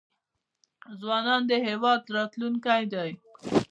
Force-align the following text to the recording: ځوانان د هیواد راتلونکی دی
ځوانان 0.99 1.41
د 1.47 1.51
هیواد 1.67 2.01
راتلونکی 2.15 2.83
دی 2.93 3.11